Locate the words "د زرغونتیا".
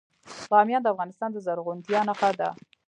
1.31-1.99